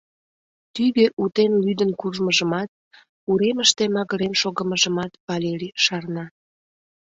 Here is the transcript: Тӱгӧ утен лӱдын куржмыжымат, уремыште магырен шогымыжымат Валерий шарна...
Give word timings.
Тӱгӧ 0.73 1.05
утен 1.21 1.51
лӱдын 1.63 1.91
куржмыжымат, 1.99 2.69
уремыште 3.29 3.83
магырен 3.95 4.33
шогымыжымат 4.41 5.11
Валерий 5.27 5.75
шарна... 5.83 6.25